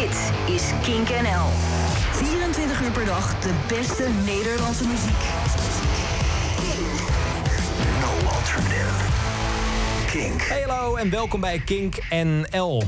[0.00, 1.46] Dit is Kink NL.
[2.12, 5.22] 24 uur per dag de beste Nederlandse muziek.
[8.00, 9.04] No alternative.
[10.06, 10.42] Kink.
[10.42, 12.82] Hey, hallo en welkom bij Kink NL.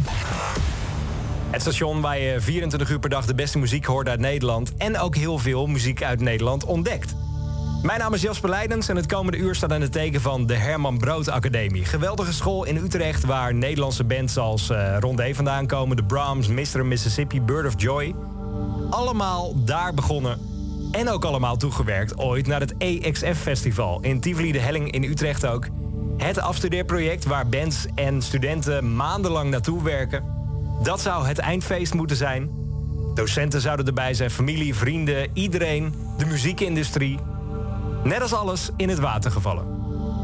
[1.51, 4.73] Het station waar je 24 uur per dag de beste muziek hoort uit Nederland...
[4.77, 7.15] en ook heel veel muziek uit Nederland ontdekt.
[7.83, 10.55] Mijn naam is Jasper Leidens en het komende uur staat aan het teken van de
[10.55, 11.85] Herman Brood Academie.
[11.85, 15.97] Geweldige school in Utrecht waar Nederlandse bands als uh, Rondé vandaan komen...
[15.97, 16.87] de Brahms, Mr.
[16.87, 18.15] Mississippi, Bird of Joy.
[18.91, 20.39] Allemaal daar begonnen
[20.93, 24.01] en ook allemaal toegewerkt ooit naar het EXF-festival...
[24.01, 25.67] in Tivoli de Helling in Utrecht ook.
[26.17, 30.25] Het afstudeerproject waar bands en studenten maandenlang naartoe werken.
[30.83, 32.51] Dat zou het eindfeest moeten zijn.
[33.15, 37.19] Docenten zouden erbij zijn, familie, vrienden, iedereen, de muziekindustrie...
[38.05, 39.67] Net als alles in het water gevallen.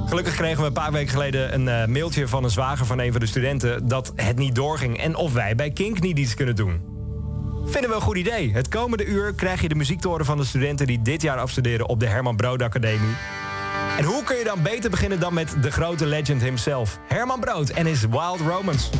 [0.06, 3.12] Gelukkig kregen we een paar weken geleden een uh, mailtje van een zwager van een
[3.12, 6.56] van de studenten dat het niet doorging en of wij bij Kink niet iets kunnen
[6.56, 6.92] doen.
[7.64, 8.52] Vinden we een goed idee.
[8.52, 12.00] Het komende uur krijg je de muziektoren van de studenten die dit jaar afstuderen op
[12.00, 13.14] de Herman Brood Academie.
[13.98, 17.68] En hoe kun je dan beter beginnen dan met de grote legend himself, Herman Brood
[17.68, 18.90] en his Wild Romance.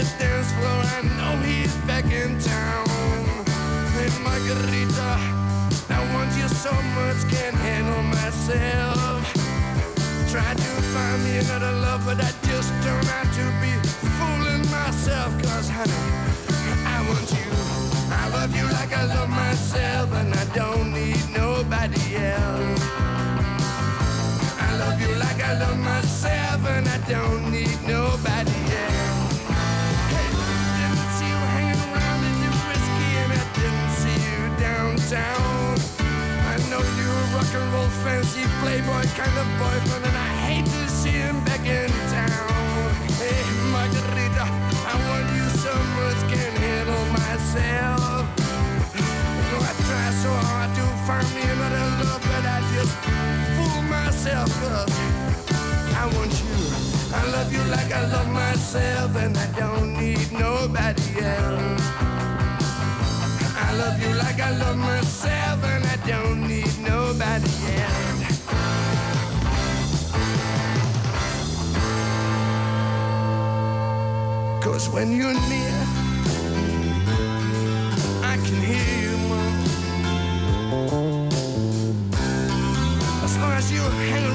[0.00, 2.86] The dance floor, I know he's back in town.
[3.96, 5.10] Hey, Margarita,
[5.90, 9.20] I want you so much, can't handle myself.
[10.30, 13.72] Tried to find me another love, but I just turned out to be
[14.16, 15.92] fooling myself, cause honey,
[16.86, 17.39] I want you.
[38.60, 42.92] Playboy kind of boyfriend, and I hate to see him back in town.
[43.16, 43.40] Hey,
[43.72, 44.44] Margarita,
[44.92, 48.22] I want you so much, can't handle myself.
[49.50, 52.94] No, I try so hard to find me another love, but I just
[53.56, 54.92] fool myself, cause
[56.02, 56.60] I want you.
[57.20, 61.86] I love you like I love myself, and I don't need nobody else.
[63.66, 67.50] I love you like I love myself, and I don't need nobody
[67.80, 68.09] else.
[74.92, 75.76] When you're near,
[78.22, 79.54] I can hear you, Mom.
[83.24, 84.29] As long as you hang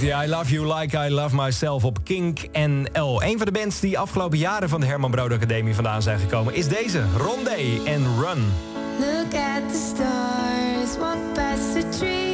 [0.00, 3.22] I Love You Like I Love Myself op Kink NL.
[3.22, 6.54] Een van de bands die afgelopen jaren van de Herman Brood Academie vandaan zijn gekomen...
[6.54, 8.52] is deze, Rondé en Run.
[8.98, 12.31] Look at the stars, walk past the trees.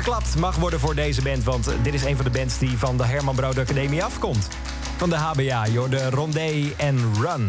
[0.00, 2.96] Geklapt mag worden voor deze band, want dit is een van de bands die van
[2.96, 4.48] de Herman Brood Academie afkomt.
[4.96, 7.48] Van de HBA, joh, de Rondé en Run.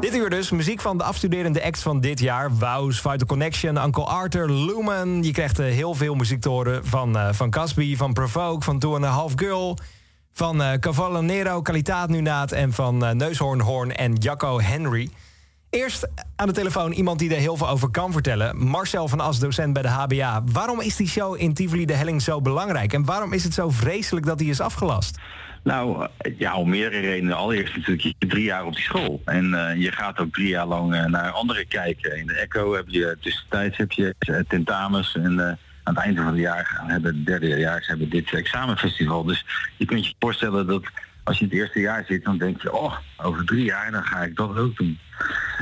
[0.00, 2.56] Dit uur dus, muziek van de afstuderende acts van dit jaar.
[2.56, 5.22] Wows, Vital Connection, Uncle Arthur, Lumen.
[5.22, 8.78] Je krijgt eh, heel veel muziek te horen van, eh van Casby, van Provoke, van
[8.78, 9.78] Two and a Half Girl...
[10.32, 15.10] van eh Cavallo Nero, Kalitaat Nunaat en van Neushoorn Horn en Jacco Henry...
[15.74, 18.56] Eerst aan de telefoon iemand die er heel veel over kan vertellen.
[18.56, 20.42] Marcel van As, docent bij de HBA.
[20.52, 22.92] Waarom is die show in Tivoli de Helling zo belangrijk?
[22.92, 25.18] En waarom is het zo vreselijk dat die is afgelast?
[25.62, 27.36] Nou, ja, om meerdere redenen.
[27.36, 29.22] Allereerst natuurlijk, je drie jaar op die school.
[29.24, 32.16] En eh, je gaat ook drie jaar lang eh, naar anderen kijken.
[32.16, 35.14] In de ECHO heb je tussentijds heb je eh, tentamens.
[35.14, 35.40] En
[35.82, 39.24] aan het einde van het jaar hebben de derde jaar hebben dit examenfestival.
[39.24, 39.44] Dus
[39.76, 40.82] je kunt je voorstellen dat
[41.24, 44.04] als je in het eerste jaar zit, dan denk je, oh, over drie jaar dan
[44.04, 44.98] ga ik dat ook doen.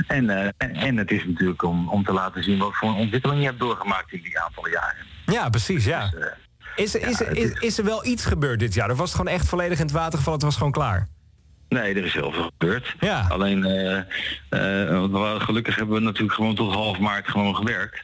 [0.07, 2.95] En, eh, en, en het is natuurlijk om, om te laten zien wat voor een
[2.95, 5.05] ontwikkeling je hebt doorgemaakt in die aantal jaren.
[5.25, 6.09] Ja, precies, ja.
[6.09, 6.27] Dus, eh,
[6.75, 8.91] Is, is, ja, is, is- is er wel iets gebeurd dit jaar?
[8.91, 10.33] Of was het gewoon echt volledig in het water gevallen?
[10.39, 11.07] Het was gewoon klaar?
[11.69, 12.95] Nee, er is heel veel gebeurd.
[12.99, 13.25] Ja.
[13.29, 14.05] Alleen, eh, eh,
[15.11, 18.03] we- gelukkig hebben we natuurlijk gewoon tot half maart gewoon gewerkt.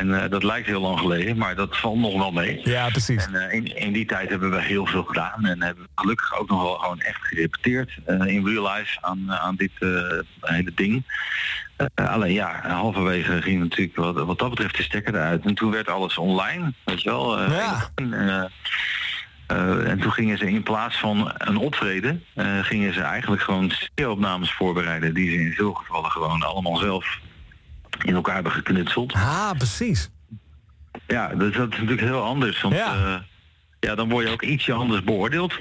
[0.00, 2.60] En eh, dat lijkt heel lang geleden, maar dat valt nog wel mee.
[2.64, 3.26] Ja, precies.
[3.26, 6.38] En eh, in, in die tijd hebben we heel veel gedaan en hebben we gelukkig
[6.38, 9.70] ook nog wel gewoon echt gerepeteerd eh, in real life aan, aan dit
[10.40, 11.04] hele ding.
[11.94, 15.44] Alleen ja, halverwege ging natuurlijk wat, wat dat betreft de stekker eruit.
[15.44, 17.50] En toen werd alles online, weet je wel.
[17.50, 17.90] Ja.
[17.94, 18.50] en,
[19.86, 22.24] en toen gingen ze in plaats van een optreden,
[22.62, 23.72] gingen ze eigenlijk gewoon
[24.08, 25.14] opnames voorbereiden.
[25.14, 27.20] Die ze in veel gevallen gewoon allemaal zelf
[28.04, 29.12] in elkaar hebben geknutseld.
[29.12, 30.10] Ah, precies.
[31.06, 32.60] Ja, dat, dat is natuurlijk heel anders.
[32.60, 32.94] Want Ja.
[32.94, 33.24] ja.
[33.80, 35.54] ja, dan word je ook ietsje anders beoordeeld.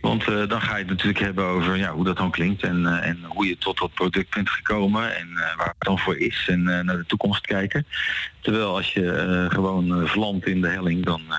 [0.00, 2.86] Want eh, dan ga je het natuurlijk hebben over ja, hoe dat dan klinkt en,
[2.86, 6.16] eh, en hoe je tot dat product bent gekomen en eh, waar het dan voor
[6.16, 7.86] is en eh, naar de toekomst kijken.
[8.40, 11.36] Terwijl als je eh, gewoon verlandt in de helling, dan, eh,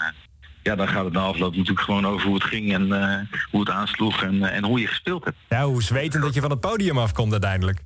[0.63, 3.19] ja, dan gaat het na afloop natuurlijk gewoon over hoe het ging en eh,
[3.51, 5.37] hoe het aansloeg en, eh, en hoe je gespeeld hebt.
[5.49, 7.79] Ja, hoe zwetend dat je van het podium afkomt uiteindelijk.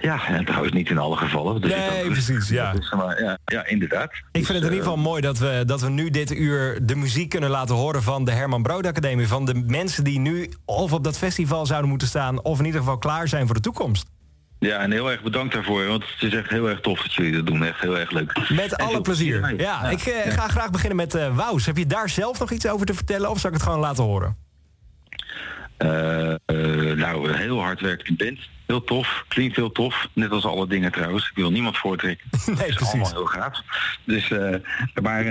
[0.00, 1.60] Ja, en trouwens niet in alle gevallen.
[1.60, 2.74] Dus Nee, ook- precies, ja.
[2.96, 3.38] Maar, ja.
[3.44, 4.12] Ja, inderdaad.
[4.12, 6.86] Ik vind het in Dus, ieder geval mooi dat we, dat we nu dit uur
[6.86, 9.28] de muziek kunnen laten horen van de Herman Brood Academie.
[9.28, 12.80] Van de mensen die nu of op dat festival zouden moeten staan of in ieder
[12.80, 14.06] geval klaar zijn voor de toekomst.
[14.58, 17.32] Ja, en heel erg bedankt daarvoor, want het is echt heel erg tof dat jullie
[17.32, 17.64] dat doen.
[17.64, 18.48] Echt heel erg leuk.
[18.48, 19.60] Met En alle plezier.
[19.60, 21.66] Ja, ik eh, ga graag beginnen met eh Wous.
[21.66, 24.04] Heb je daar zelf nog iets over te vertellen of zal ik het gewoon laten
[24.04, 24.36] horen?
[25.80, 28.38] Eh, eh, nou, een heel hardwerkende band.
[28.66, 29.24] Heel tof.
[29.28, 30.08] Klinkt heel tof.
[30.12, 31.28] Net als alle dingen trouwens.
[31.28, 32.26] Ik wil niemand voortrekken.
[32.46, 32.92] Nee, Het is precies.
[32.92, 33.58] allemaal heel gaaf.
[34.04, 34.54] Dus, eh,
[35.02, 35.24] maar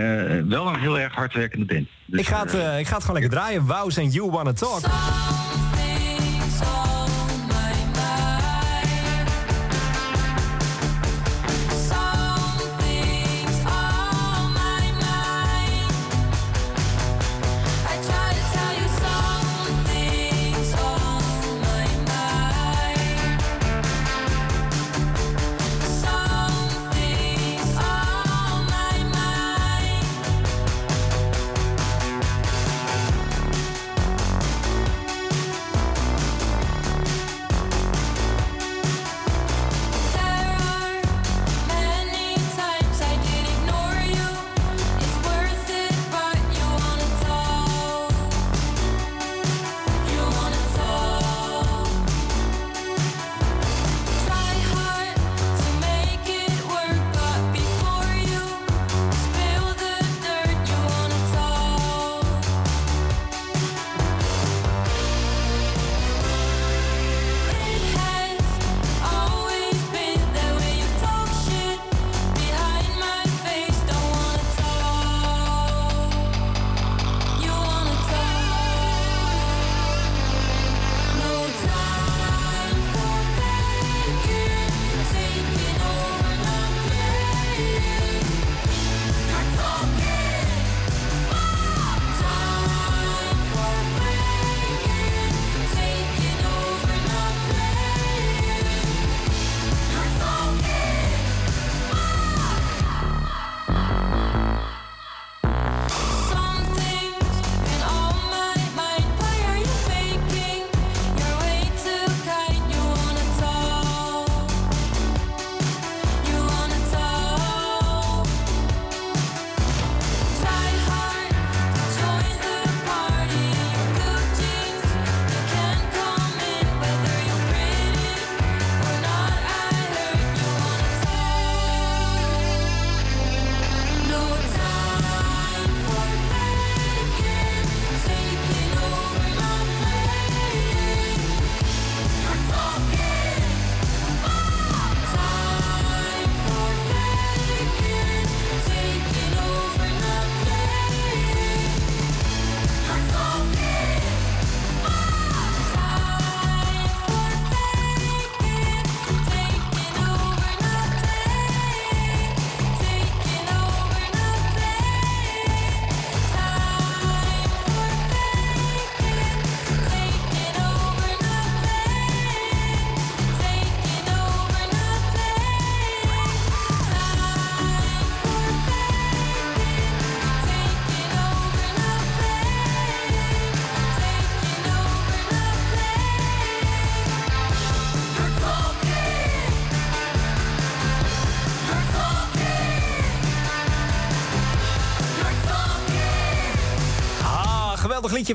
[0.47, 1.87] wel een heel erg hardwerkende band.
[2.05, 3.65] Dus, Ik ga het, ik ga het gewoon lekker draaien.
[3.65, 4.81] Wous en You Wanna Talk.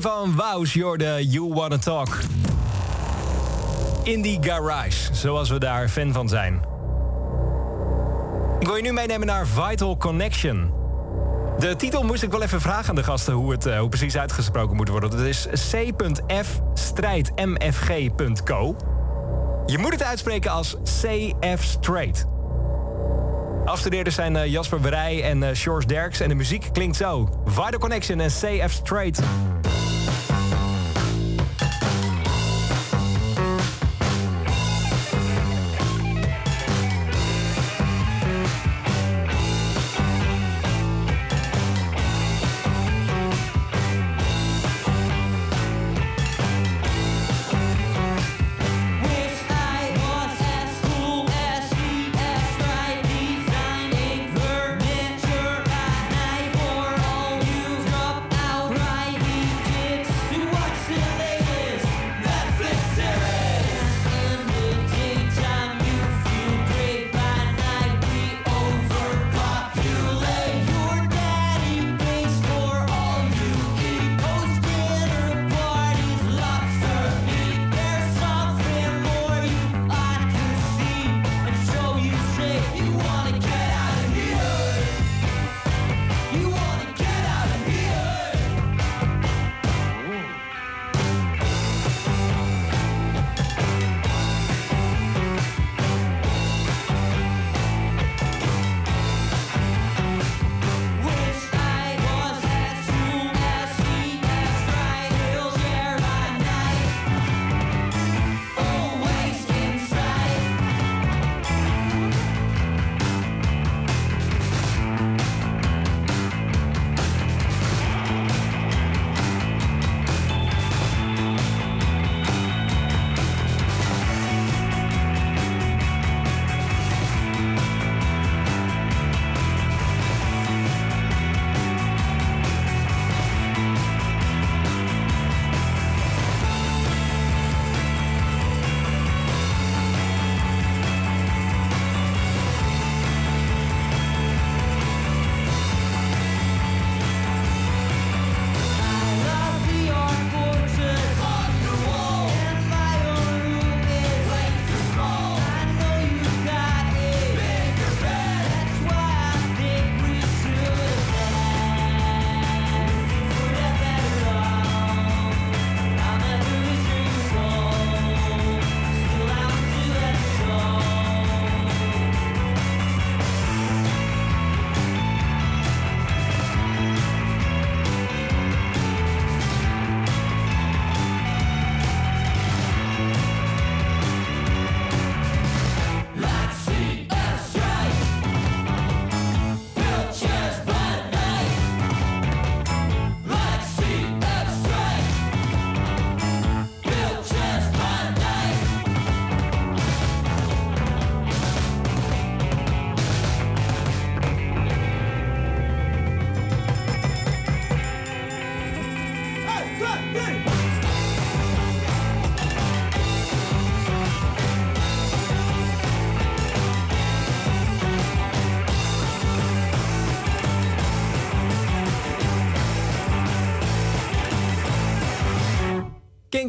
[0.01, 2.19] Van Wows, Jorde, You Wanna Talk.
[4.03, 6.63] Indie Garage, zoals we daar fan van zijn.
[8.59, 10.73] Ik wil je nu meenemen naar Vital Connection.
[11.59, 14.17] De titel moest ik wel even vragen aan de gasten hoe het uh, hoe precies
[14.17, 15.11] uitgesproken moet worden.
[15.11, 18.77] Dat is c.f strijd mfg.co.
[19.67, 22.27] Je moet het uitspreken als CF Straight.
[23.65, 26.21] Afstudeerders zijn uh, Jasper Berij en George Derks.
[26.21, 27.29] En de muziek klinkt zo.
[27.45, 29.21] Vital Connection en CF Straight.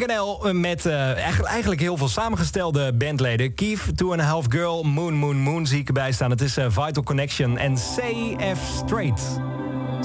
[0.06, 3.54] KinkNL met uh, eigenlijk heel veel samengestelde bandleden.
[3.54, 6.30] Keith, Two and a Half Girl, Moon Moon Moon zie ik erbij staan.
[6.30, 9.22] Het is uh, Vital Connection en CF Straight.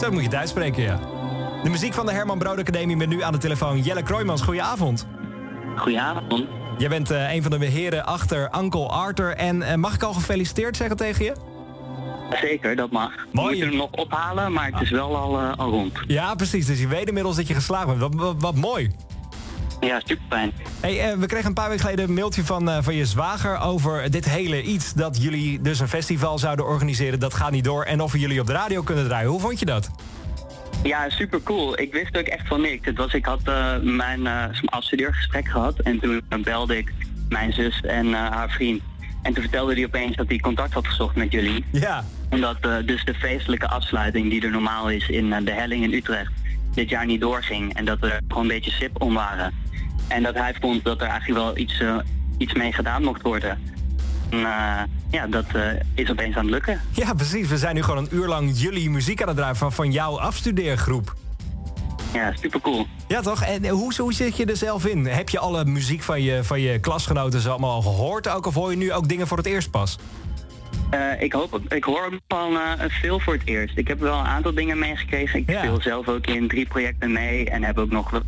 [0.00, 1.00] Zo moet je het uitspreken, ja.
[1.62, 4.42] De muziek van de Herman Brood Academie met nu aan de telefoon Jelle Kroijmans.
[4.42, 5.06] Goedenavond.
[5.76, 6.44] Goedenavond.
[6.78, 9.36] Jij bent uh, een van de heren achter Uncle Arthur.
[9.36, 11.32] En mag ik al gefeliciteerd zeggen tegen je?
[12.40, 13.12] Zeker, dat mag.
[13.32, 13.48] Mooi.
[13.48, 15.92] Moet je hem nog ophalen, maar het is wel al, al rond.
[16.06, 16.66] Ja, precies.
[16.66, 17.98] Dus je weet inmiddels dat je geslaagd bent.
[17.98, 18.90] Wat, wat, wat mooi.
[19.80, 20.52] Ja, super fijn.
[20.80, 23.58] Hey, uh, we kregen een paar weken geleden een mailtje van, uh, van je zwager
[23.58, 24.92] over dit hele iets.
[24.92, 27.20] Dat jullie dus een festival zouden organiseren.
[27.20, 27.84] Dat gaat niet door.
[27.84, 29.28] En of we jullie op de radio kunnen draaien.
[29.28, 29.90] Hoe vond je dat?
[30.82, 31.80] Ja, super cool.
[31.80, 32.86] Ik wist ook echt van niks.
[32.86, 34.28] Het was, ik had uh, mijn
[34.64, 35.78] afstudeergesprek gehad.
[35.78, 36.92] En toen belde ik
[37.28, 38.82] mijn zus en haar vriend.
[39.22, 41.64] En toen vertelde hij opeens dat hij contact had gezocht met jullie.
[41.70, 42.04] Ja.
[42.30, 46.32] Omdat dus de feestelijke afsluiting die er normaal is in de Helling in Utrecht
[46.74, 47.74] dit jaar niet doorging.
[47.74, 49.54] En dat we er gewoon een beetje sip om waren.
[50.11, 51.96] En dat hij vond dat er eigenlijk wel iets, uh,
[52.38, 53.59] iets mee gedaan mocht worden.
[54.31, 55.62] En, uh, ja, dat uh,
[55.94, 56.81] is opeens aan het lukken.
[56.92, 57.49] Ja, precies.
[57.49, 60.18] We zijn nu gewoon een uur lang jullie muziek aan het draaien van, van jouw
[60.18, 61.14] afstudeergroep.
[62.12, 62.87] Ja, super cool.
[63.09, 63.42] Ja, toch?
[63.42, 65.07] En eh, hoe, hoe zit je er zelf in?
[65.07, 68.29] Heb je alle muziek van je, van je klasgenoten zo allemaal al gehoord?
[68.29, 69.99] Ook, of hoor je nu ook dingen voor het eerst pas?
[70.90, 73.76] Eh, ik, hoop, ik hoor ook van eh, veel voor het eerst.
[73.79, 75.38] Ik heb wel een aantal dingen meegekregen.
[75.38, 75.59] Ik Ja.
[75.59, 77.50] speel zelf ook in drie projecten mee.
[77.50, 78.22] En heb ook nog wel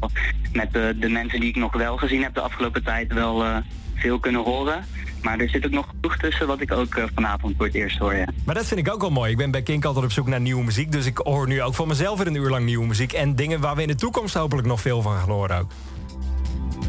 [0.53, 3.57] met de, de mensen die ik nog wel gezien heb de afgelopen tijd wel eh,
[3.95, 4.85] veel kunnen horen.
[5.23, 8.15] Maar er zit ook nog genoeg tussen wat ik ook vanavond voor het eerst hoor.
[8.15, 8.27] Ja.
[8.45, 9.31] Maar dat vind ik ook wel mooi.
[9.31, 10.93] Ik ben bij Kink altijd op zoek naar nieuwe muziek.
[10.93, 13.13] Dus ik hoor nu ook van mezelf weer een uur lang nieuwe muziek.
[13.13, 15.71] En dingen waar we in de toekomst hopelijk nog veel van gaan horen ook.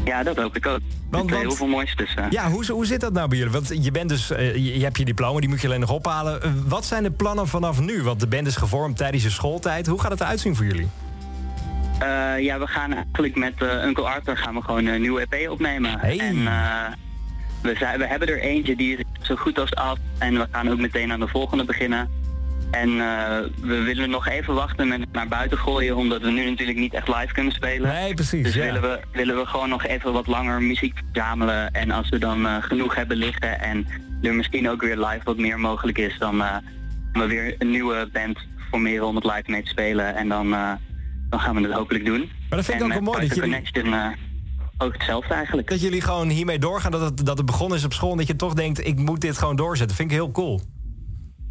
[0.04, 0.78] Ja, dat hoop ik ook.
[1.10, 2.26] Want- heel veel moois tussen.
[2.30, 3.52] Ja, hoe, hoe zit dat nou bij jullie?
[3.52, 5.90] Want je bent dus, eh, je, je hebt je diploma, die moet je alleen nog
[5.90, 6.42] ophalen.
[6.42, 8.02] Eh, wat zijn de plannen vanaf nu?
[8.02, 9.86] Want de band is gevormd tijdens je schooltijd.
[9.86, 10.88] Hoe gaat het eruit zien voor jullie?
[11.98, 15.50] Eh, ja, we gaan eigenlijk met eh, Uncle Arthur gaan we gewoon een nieuwe EP
[15.50, 15.98] opnemen.
[15.98, 16.18] Hey.
[16.18, 16.92] En eh,
[17.62, 19.98] we, zijn, we hebben er eentje die is zo goed als af.
[20.18, 22.10] En we gaan ook meteen aan de volgende beginnen.
[22.70, 26.50] En eh, we willen nog even wachten met het naar buiten gooien, omdat we nu
[26.50, 27.92] natuurlijk niet echt live kunnen spelen.
[27.92, 28.42] Nee, precies.
[28.44, 28.64] Dus ja.
[28.64, 31.72] willen, we, willen we gewoon nog even wat langer muziek verzamelen.
[31.72, 33.86] En als we dan eh, genoeg hebben liggen en
[34.22, 36.56] er misschien ook weer live wat meer mogelijk is, dan eh,
[37.12, 38.38] we weer een nieuwe band
[38.70, 40.14] formeren om het live mee te spelen.
[40.16, 40.50] En dan,
[41.30, 42.30] dan gaan we het hopelijk doen.
[42.48, 44.14] Maar dat vind ik en ook wel mooi, dat jullie- Connection
[44.78, 45.68] ook hetzelfde eigenlijk.
[45.68, 48.10] Dat jullie gewoon hiermee doorgaan, dat het, dat het begonnen is op school...
[48.10, 49.96] en dat je toch denkt, ik moet dit gewoon doorzetten.
[49.96, 50.60] vind ik heel cool.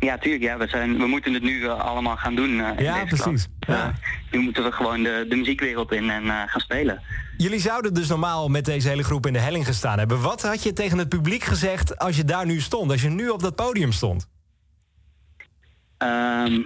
[0.04, 0.44] Ja, tuurlijk.
[0.44, 2.50] Ja, we, zijn, we moeten het nu eh, allemaal gaan doen.
[2.50, 3.48] in Ja, precies.
[3.60, 3.94] Ja.
[4.32, 7.02] Nu moeten we gewoon de, de muziekwereld in en eh, gaan spelen.
[7.38, 10.22] Jullie zouden dus normaal met deze hele groep in de helling gestaan hebben.
[10.22, 12.92] Wat had je tegen het publiek gezegd als je daar nu stond?
[12.92, 14.28] Als je nu op dat podium stond?
[15.98, 16.62] Ehm,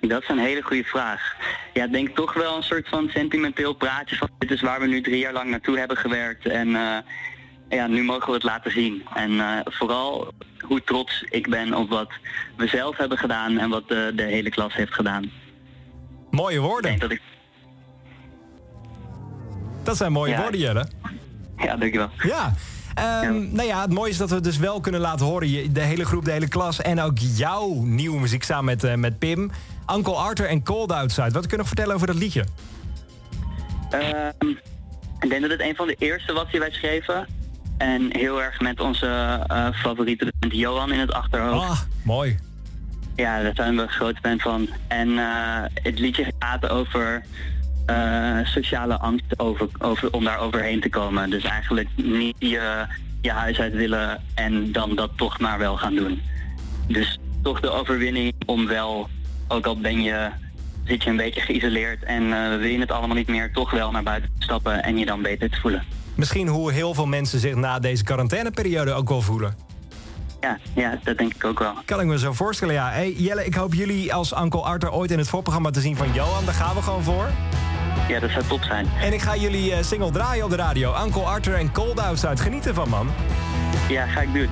[0.00, 1.36] dat is een hele goede vraag.
[1.72, 4.86] Ja, ik denk toch wel een soort van sentimenteel praatje van dit is waar we
[4.86, 6.76] nu drie jaar lang naartoe hebben gewerkt en
[7.76, 9.02] ja, nu mogen we het laten zien.
[9.14, 12.10] En eh, vooral hoe trots ik ben op wat
[12.56, 15.30] we zelf hebben gedaan en wat de, de hele klas heeft gedaan.
[16.30, 16.82] Mooie Ik woorden.
[16.90, 17.20] denk dat ik,
[19.84, 20.40] Dat zijn mooie Ja.
[20.40, 20.86] woorden, Jelle.
[21.56, 22.10] ja, dankjewel.
[22.22, 22.54] Ja.
[22.94, 25.48] Ehm, Nou ja, het mooie is dat we dus wel kunnen laten horen.
[25.50, 28.94] Je- De hele groep, de hele klas en ook jouw nieuwe muziek samen met, eh,
[28.94, 29.50] met Pim.
[29.94, 31.30] Uncle Arthur en Cold Outside.
[31.30, 32.44] Wat kun je nog vertellen over dat liedje?
[33.90, 34.48] Ehm,
[35.20, 37.26] ik denk dat het een van de eerste was die wij schreven.
[37.82, 39.06] En heel erg met onze
[39.46, 41.68] eh, favoriete band Johan in het achterhoofd.
[41.68, 42.38] Ah, mooi.
[43.16, 44.68] Ja, daar zijn we een groot fan van.
[44.88, 47.24] En eh, het liedje gaat over
[47.86, 51.30] eh, sociale angst over, over, om daar overheen te komen.
[51.30, 52.86] Dus eigenlijk niet je,
[53.20, 56.22] je huis uit willen en dan dat toch maar wel gaan doen.
[56.86, 59.08] Dus toch de overwinning om wel,
[59.48, 60.28] ook al ben je,
[60.84, 63.90] zit je een beetje geïsoleerd en eh, wil je het allemaal niet meer, toch wel
[63.90, 65.84] naar buiten stappen en je dan beter te voelen.
[66.14, 69.56] Misschien hoe heel veel mensen zich na deze quarantaineperiode ook wel voelen.
[70.40, 71.74] Ja, ja, dat denk ik ook wel.
[71.84, 72.90] Kan ik me zo voorstellen, ja.
[72.90, 76.12] Hey, Jelle, ik hoop jullie als Uncle Arthur ooit in het voorprogramma te zien van
[76.12, 76.44] Johan.
[76.44, 77.30] Daar gaan we gewoon voor.
[78.08, 78.86] Ja, dat zou top zijn.
[79.00, 80.94] En ik ga jullie eh, single draaien op de radio.
[81.04, 82.36] Uncle Arthur en Cold Outside.
[82.36, 83.08] Geniet ervan, man.
[83.88, 84.48] Ja, ga ik doen.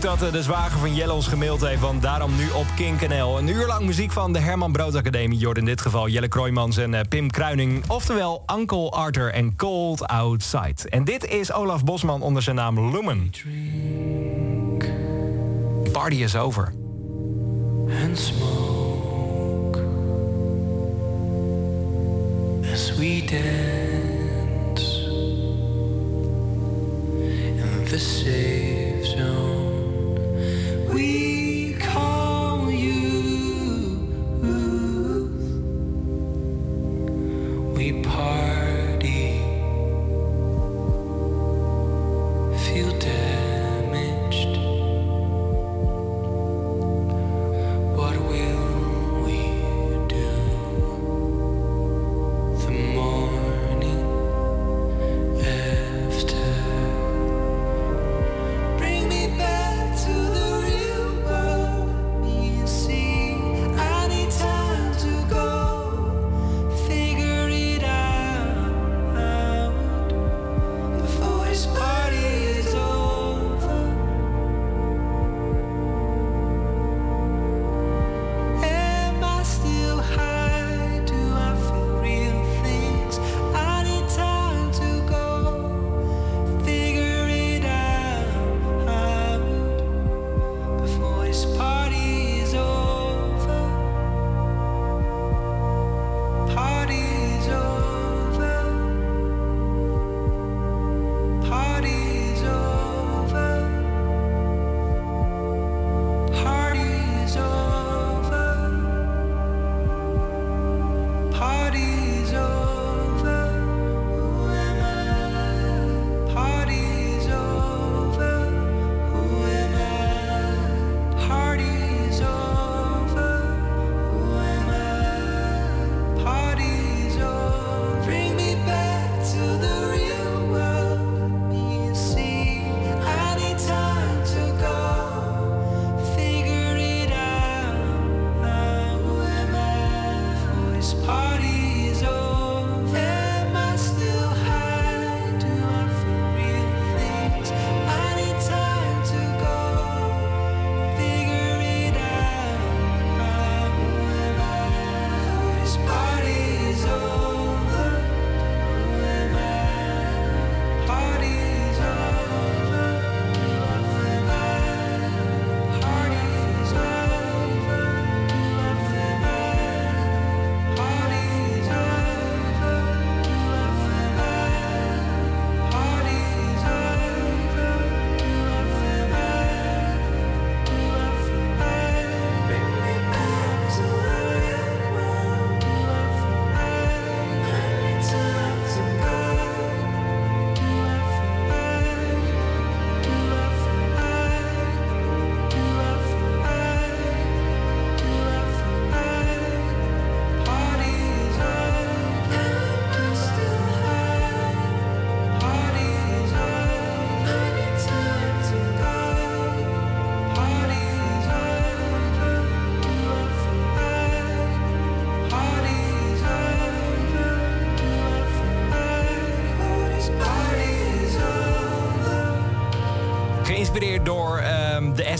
[0.00, 3.38] Dat eh, de zwager van Jelle ons gemaild heeft, want daarom nu op Kink NL.
[3.38, 5.38] Een uur lang muziek van de Herman Brood Academie.
[5.38, 7.84] Jordan in dit geval Jelle Kroijmans en eh, Pim Kruining.
[7.86, 10.88] Oftewel Uncle Arthur en Cold Outside.
[10.88, 13.30] En dit is Olaf Bosman onder zijn naam Lumen.
[15.92, 16.77] Party is over.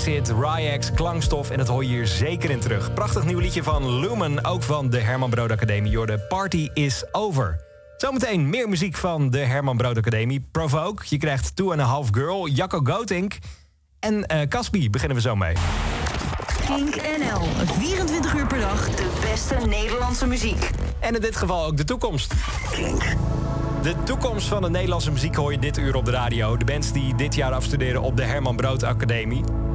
[0.09, 2.95] Acid, Ryax, Klankstof en dat hoor je hier zeker in terug.
[2.95, 5.91] Prachtig nieuw liedje van Lumen, ook van de Herman Brood Academie.
[5.91, 7.61] Jorde, Party is over.
[7.97, 10.49] Zometeen meer muziek van de Herman Brood Academie.
[10.51, 13.39] Provoke, je krijgt Two and a Half Girl, Jacco Gootink
[14.01, 15.55] en eh Caspi beginnen we zo mee.
[16.67, 17.43] Kink NL,
[17.79, 20.71] 24 uur per dag de beste Nederlandse muziek.
[21.01, 22.35] En in dit geval ook de toekomst.
[23.83, 26.57] De toekomst van de Nederlandse muziek hoor je dit uur op de radio.
[26.57, 29.68] De bands die dit jaar afstuderen op de Herman Brood Academie.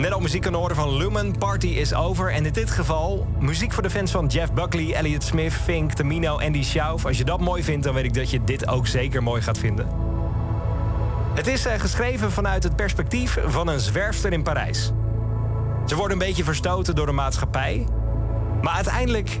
[0.00, 2.32] Net al muziek aan horen van Lumen, Party is Over.
[2.32, 6.38] En in dit geval muziek voor de fans van Jeff Buckley, Elliot Smith, Fink, Tamino,
[6.38, 7.06] Andy Schauf.
[7.06, 9.58] Als je dat mooi vindt, dan weet ik dat je dit ook zeker mooi gaat
[9.58, 9.88] vinden.
[11.34, 14.92] Het is eh, geschreven vanuit het perspectief van een zwerfster in Parijs.
[15.86, 17.86] Ze wordt een beetje verstoten door de maatschappij.
[18.62, 19.40] Maar uiteindelijk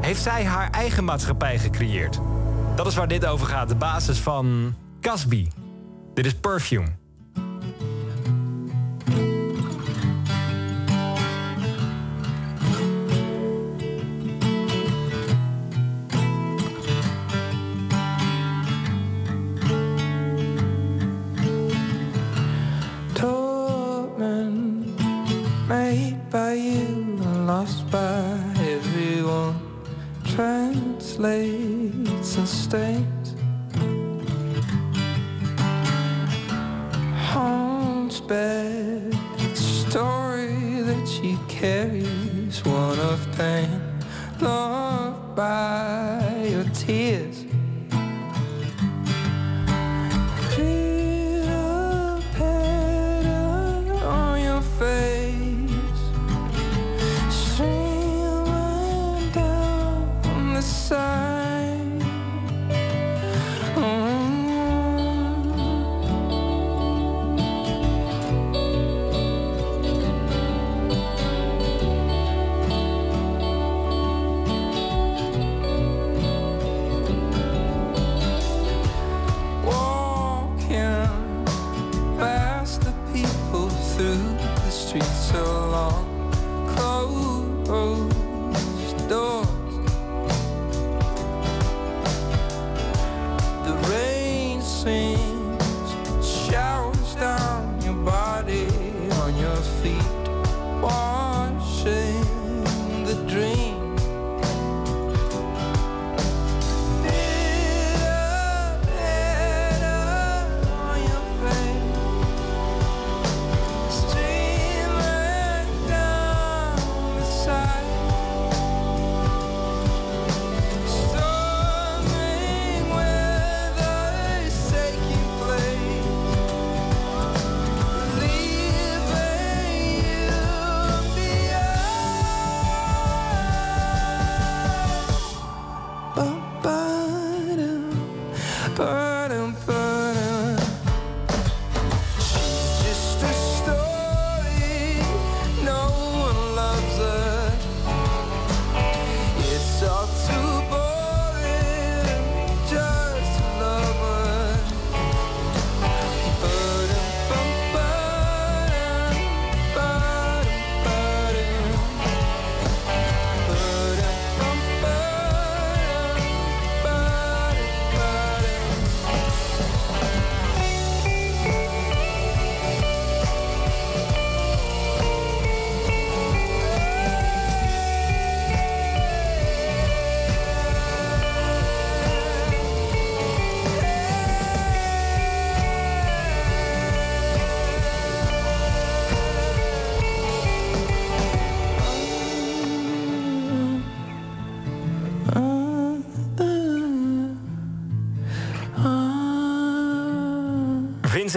[0.00, 2.20] heeft zij haar eigen maatschappij gecreëerd.
[2.76, 5.48] Dat is waar dit over gaat, de basis van Casby.
[6.14, 7.01] Dit is Perfume.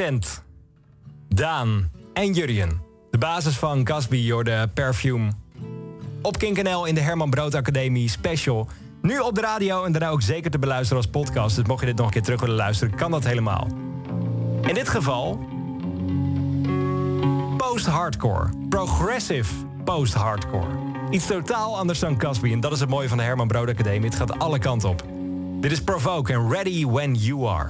[0.05, 0.43] Vincent,
[1.29, 2.81] Daan en Jurjen.
[3.11, 5.31] De basis van Casby, de Perfume.
[6.21, 8.67] Op Kink NL in de Herman Brood Academie Special.
[9.01, 11.55] Nu op de radio en daarna ook zeker te beluisteren als podcast.
[11.55, 13.67] Dus mocht je dit nog een keer terug willen luisteren, kan dat helemaal.
[14.61, 15.47] In dit geval...
[17.57, 18.49] Post-hardcore.
[18.69, 20.67] Progressive post-hardcore.
[21.09, 22.51] Iets totaal anders dan Casby.
[22.51, 24.09] En dat is het mooie van de Herman Brood Academie.
[24.09, 25.03] Het gaat alle kanten op.
[25.61, 27.69] Dit is Provoke en Ready When You Are.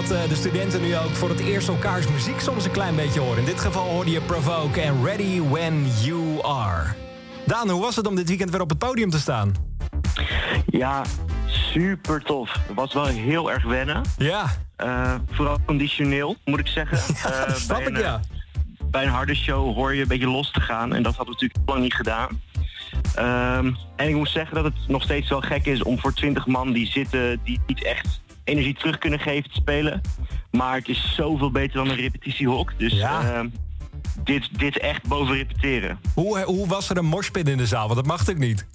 [0.00, 3.20] dat eh, de studenten nu ook voor het eerst elkaars muziek soms een klein beetje
[3.20, 3.38] horen.
[3.38, 6.94] In dit geval hoorde je Provoke en Ready When You Are.
[7.46, 9.54] Daan, hoe was het om dit weekend weer op het podium te staan?
[10.66, 11.04] Ja,
[11.46, 12.52] super tof.
[12.52, 14.02] Het was wel heel erg wennen.
[14.16, 14.46] Ja.
[14.76, 16.98] Eh, vooral conditioneel, moet ik zeggen.
[17.24, 18.20] Eh, snap bij ik, een, ja.
[18.90, 20.94] Bij een harde show hoor je een beetje los te gaan.
[20.94, 22.40] En dat hadden we natuurlijk lang niet gedaan.
[23.14, 26.46] Ehm, en ik moet zeggen dat het nog steeds wel gek is om voor 20
[26.46, 27.40] man die zitten...
[27.44, 30.00] die niet echt energie terug kunnen geven te spelen.
[30.50, 32.72] Maar het is zoveel beter dan een repetitiehok.
[32.78, 33.48] Dus ehm,
[34.24, 35.98] dit, dit echt boven repeteren.
[36.14, 37.82] Hoe, hoe was er een morspit in de zaal?
[37.84, 38.66] Want dat mag natuurlijk niet.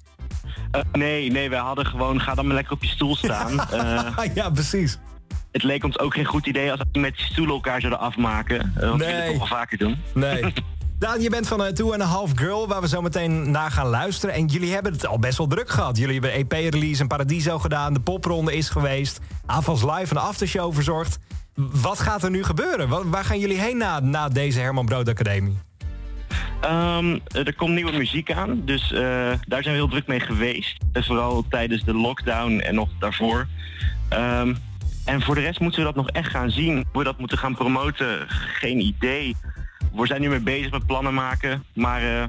[0.70, 3.58] Eh, nee, nee, wij hadden gewoon, ga dan maar lekker op je stoel staan.
[3.70, 4.98] Eh, ja, precies.
[5.52, 8.60] Het leek ons ook geen goed idee als we met die stoelen elkaar zouden afmaken.
[8.60, 9.28] eh, we het Nee.
[9.28, 9.96] toch wel vaker doen.
[10.14, 10.42] Nee.
[11.00, 13.70] Daan, je bent van eh, Two and a Half Girl, waar we zo meteen naar
[13.70, 14.34] gaan luisteren.
[14.34, 15.96] En jullie hebben het al best wel druk gehad.
[15.96, 17.92] Jullie hebben EP-release en Paradiso gedaan.
[17.92, 19.20] De popronde is geweest.
[19.46, 21.18] Avals Live, een aftershow verzorgd.
[21.54, 22.88] Wat gaat er nu gebeuren?
[22.88, 25.58] Wa- Waar gaan jullie heen na, na deze Herman Brood Academie?
[26.60, 29.00] Ehm, er komt nieuwe muziek aan, dus eh,
[29.46, 30.76] daar zijn we heel druk mee geweest.
[30.92, 33.46] Vooral tijdens de lockdown en nog daarvoor.
[34.08, 34.54] Ehm,
[35.04, 36.74] en voor de rest moeten we dat nog echt gaan zien.
[36.74, 39.36] Hoe we dat moeten gaan promoten, geen idee.
[39.94, 42.24] We zijn nu mee bezig met plannen maken, maar eh,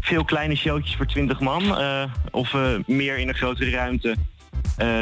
[0.00, 1.78] veel kleine showtjes voor 20 man.
[1.78, 4.16] eh, of eh, meer in een grotere ruimte.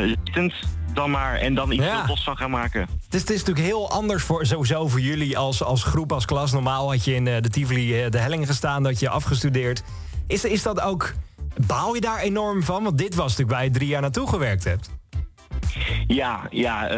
[0.07, 0.55] zittend
[0.95, 2.05] dan maar en dan iets Ja.
[2.07, 2.81] los van gaan maken.
[2.81, 6.25] Het is, het is natuurlijk heel anders voor, sowieso voor jullie als, als groep, als
[6.25, 6.53] klas.
[6.53, 9.83] Normaal had je in de Tivoli de helling gestaan, dat je afgestudeerd.
[10.27, 11.13] Is, is dat ook...
[11.67, 12.83] Baal je daar enorm van?
[12.83, 14.91] Want dit was natuurlijk waar je drie jaar naartoe gewerkt hebt.
[16.07, 16.89] Ja, ja.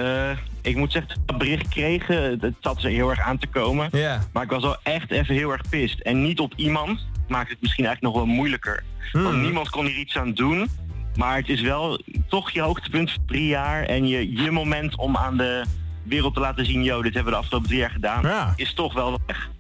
[0.65, 3.89] Ik moet zeggen, dat bericht kregen, het zat ze heel erg aan te komen.
[3.93, 4.21] Ja.
[4.33, 6.01] Maar ik was wel echt even heel erg pist.
[6.01, 8.83] En niet op iemand maakt het misschien eigenlijk nog wel moeilijker.
[9.13, 10.69] Want niemand kon hier iets aan doen.
[11.17, 13.83] Maar het is wel toch je hoogtepunt van drie jaar.
[13.83, 15.65] En je, je moment om aan de
[16.03, 16.83] wereld te laten zien...
[16.83, 18.23] yo, dit hebben we de afgelopen drie jaar gedaan.
[18.23, 18.53] Ja.
[18.57, 19.51] Is toch wel weg.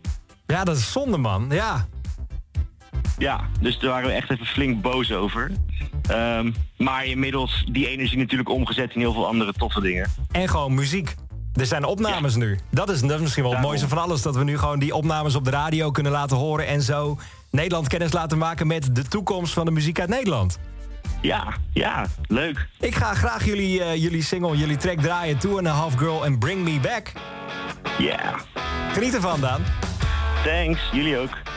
[0.47, 1.47] Ja, dat is zonde, man.
[1.51, 1.87] Ja.
[3.19, 5.51] Ja, dus daar waren we echt even flink boos over.
[6.09, 10.11] Ehm, maar inmiddels die energie natuurlijk omgezet in heel veel andere toffe dingen.
[10.31, 11.15] En gewoon muziek.
[11.55, 12.59] Er zijn opnames nu.
[12.71, 14.23] Dat is, dat is misschien wel het mooiste van alles.
[14.23, 16.67] Dat we nu gewoon die opnames op de radio kunnen laten horen.
[16.67, 17.19] En zo
[17.51, 20.59] Nederland kennis laten maken met de toekomst van de muziek uit Nederland.
[21.21, 22.69] Ja, ja, leuk.
[22.81, 25.39] Ik ga graag jullie, eh, jullie single, jullie track draaien.
[25.39, 27.13] Two and a Half Girl en Bring Me Back.
[27.99, 28.39] Yeah.
[28.93, 29.63] Geniet ervan, Daan.
[30.45, 31.54] Thanks, jullie ook.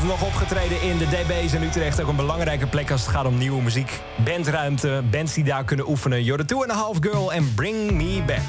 [0.00, 2.00] Weekend nog opgetreden in de DB's in Utrecht.
[2.00, 4.00] Ook een belangrijke plek als het gaat om nieuwe muziek.
[4.24, 6.24] Bandruimte, bands die daar kunnen oefenen.
[6.24, 8.40] You're the Two and a Half Girl en Bring Me Back.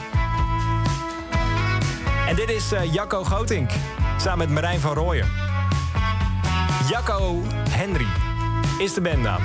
[2.27, 3.69] En dit is eh, Jacco Gotink,
[4.17, 5.27] samen met Marijn van Rooyen.
[6.89, 8.07] Jacco Henry
[8.79, 9.41] is de bandnaam.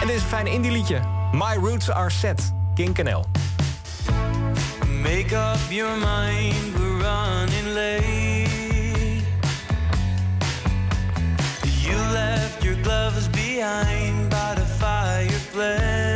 [0.00, 1.00] En dit is een fijn indie liedje.
[1.32, 3.24] My Roots Are Set, King NL.
[5.02, 8.15] Make up your mind, we're running late.
[12.86, 16.15] Gloves behind by the fireplace.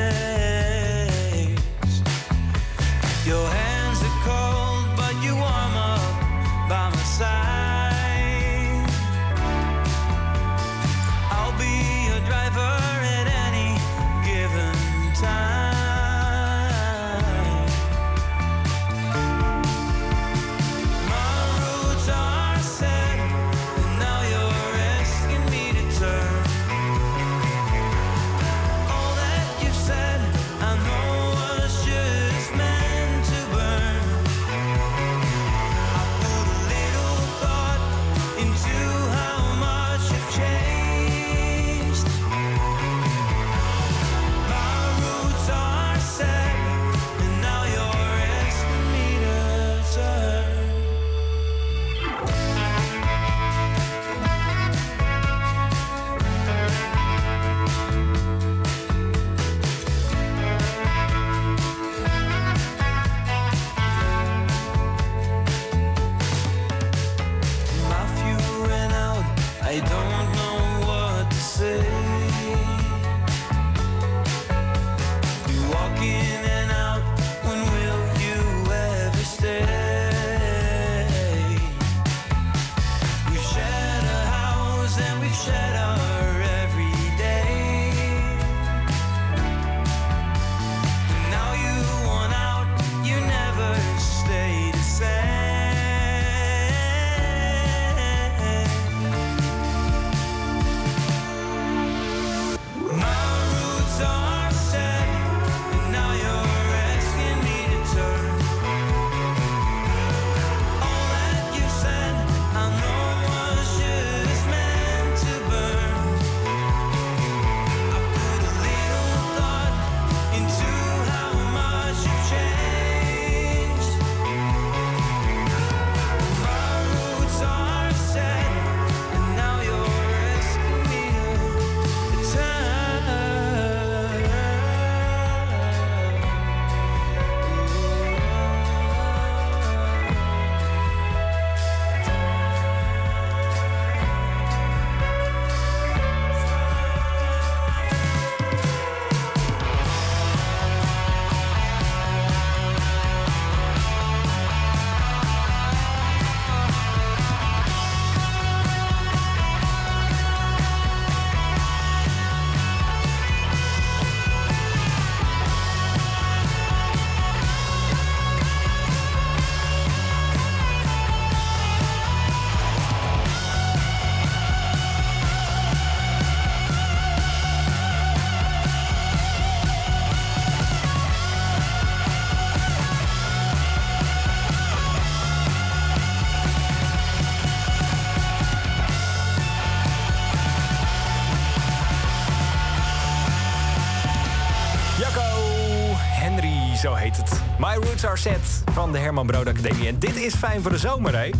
[198.92, 199.88] De Herman Brood Academie.
[199.88, 201.30] En dit is fijn voor de zomer, hè?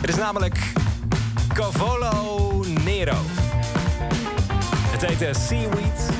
[0.00, 0.72] Het is namelijk
[1.52, 3.16] Cavolo Nero.
[4.90, 6.10] Het heet eh, Seaweed.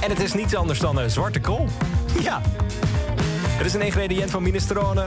[0.00, 1.68] En het is niets anders dan eh, zwarte kool.
[2.22, 2.40] Ja.
[3.48, 5.06] Het is een ingrediënt van minestrone.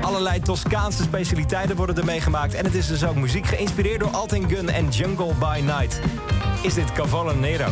[0.00, 2.54] Allerlei Toscaanse specialiteiten worden ermee gemaakt.
[2.54, 6.00] En het is dus ook muziek geïnspireerd door Altin Gun en Jungle by Night.
[6.62, 7.68] Is dit Cavolo Nero?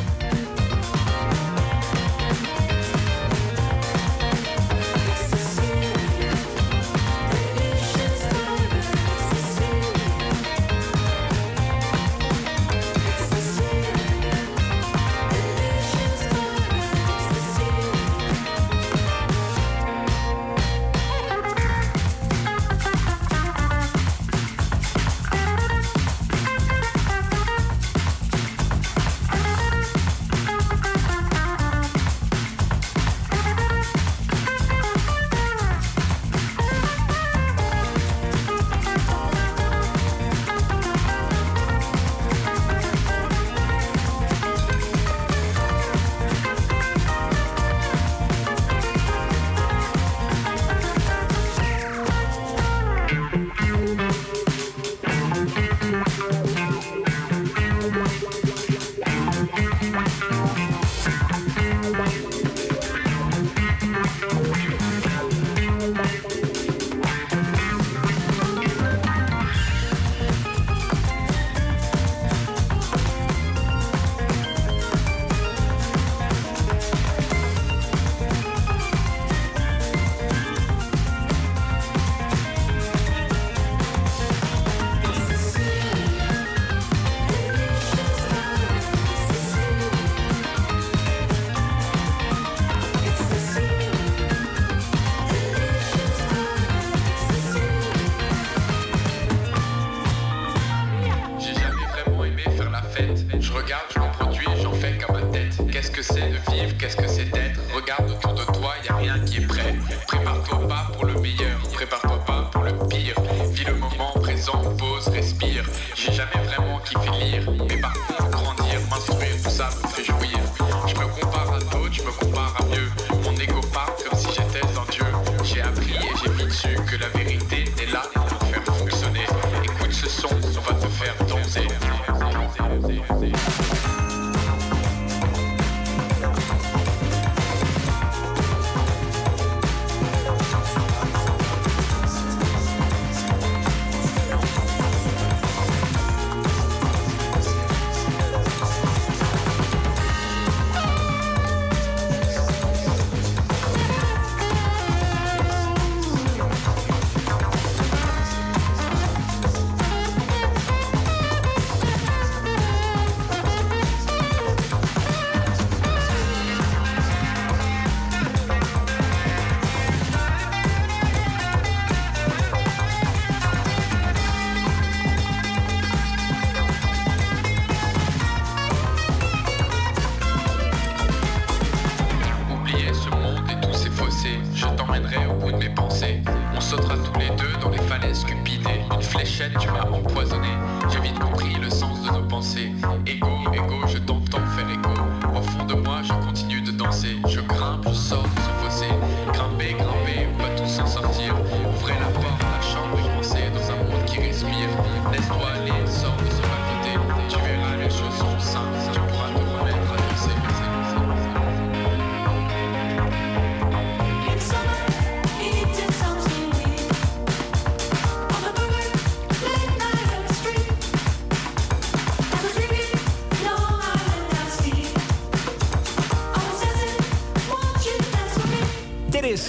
[115.94, 117.92] J'ai jamais vraiment kiffé lire, mais par
[118.30, 119.68] grandir, m'instruire, tout ça.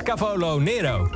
[0.03, 1.09] Cavolo Nero.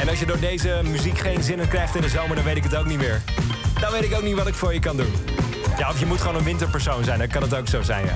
[0.00, 2.56] En als je door deze muziek geen zin in krijgt in de zomer, dan weet
[2.56, 3.22] ik het ook niet meer.
[3.80, 5.12] Dan weet ik ook niet wat ik voor je kan doen.
[5.78, 8.14] Ja, of je moet gewoon een winterpersoon zijn, dan kan het ook zo zijn, ja.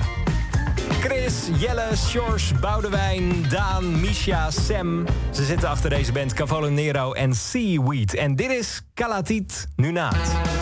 [0.99, 5.05] Chris, Jelle, George, Boudewijn, Daan, Misha, Sam.
[5.31, 8.15] Ze zitten achter deze band Cavolo Nero en Seaweed.
[8.15, 10.58] En dit is Calatit Nunaat.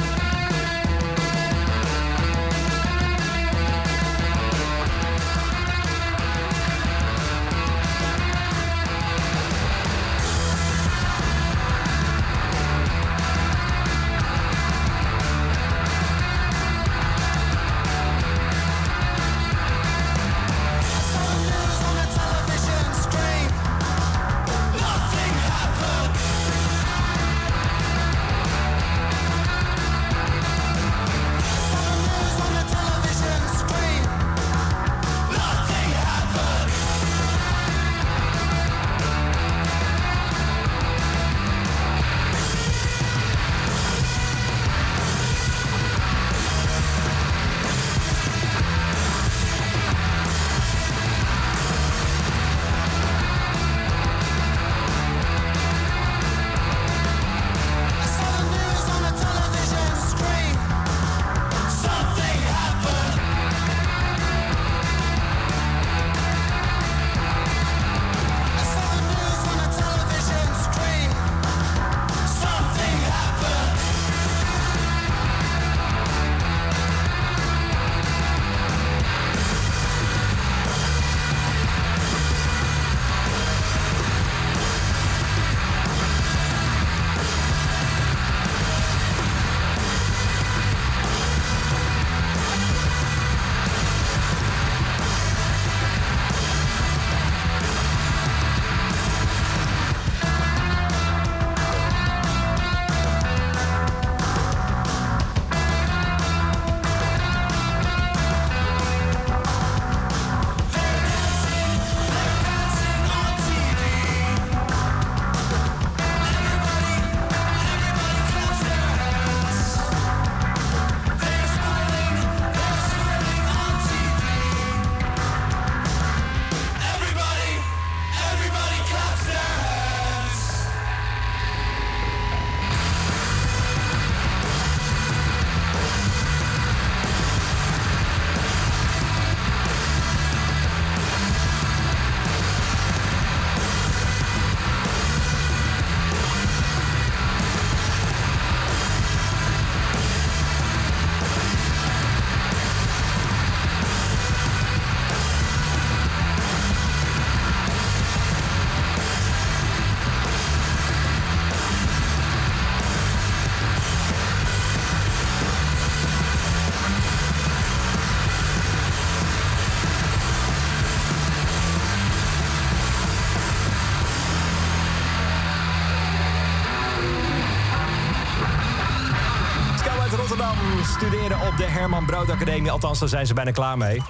[181.78, 182.72] Herman Brood Academie.
[182.72, 184.02] Althans, daar zijn ze bijna klaar mee.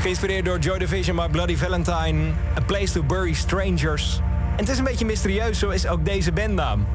[0.00, 4.20] Geïnspireerd door Joy Division, My Bloody Valentine, A Place to Bury Strangers.
[4.52, 6.86] En het is een beetje mysterieus, zo is ook deze bandnaam.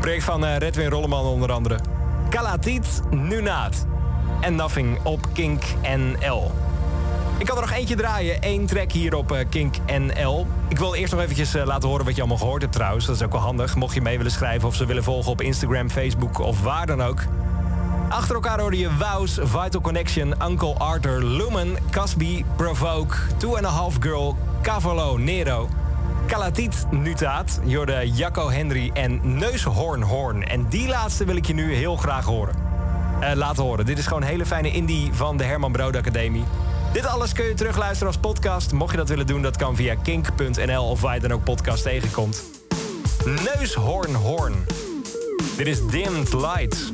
[0.00, 1.78] Project van eh, Redwin Rolleman onder andere.
[2.28, 3.86] Kalatit Nunaat.
[4.40, 6.61] En Nothing op Kink NL.
[7.42, 8.42] Ik kan er nog eentje draaien.
[8.42, 10.46] één track hier op eh, Kink NL.
[10.68, 13.06] Ik wil eerst nog eventjes eh, laten horen wat je allemaal gehoord hebt trouwens.
[13.06, 13.76] Dat is ook wel handig.
[13.76, 17.02] Mocht je mee willen schrijven of ze willen volgen op Instagram, Facebook of waar dan
[17.02, 17.20] ook.
[18.08, 23.70] Achter elkaar hoorde je Wows, Vital Connection, Uncle Arthur, Lumen, Casby, Provoke, Two and a
[23.70, 25.68] Half Girl, Cavallo, Nero,
[26.26, 30.44] Kalatit, Nutaat, je hoorde Jacco Henry en Neushoornhoorn.
[30.44, 32.54] En die laatste wil ik je nu heel graag horen.
[33.20, 33.86] Eh, laten horen.
[33.86, 36.44] Dit is gewoon een hele fijne indie van de Herman Brood Academie.
[36.92, 38.72] Dit alles kun je terugluisteren als podcast.
[38.72, 41.82] Mocht je dat willen doen, dat kan via kink.nl of waar je dan ook podcast
[41.82, 42.42] tegenkomt.
[43.24, 44.66] Neushoornhoorn.
[45.56, 46.92] Dit is Dimmed Lights.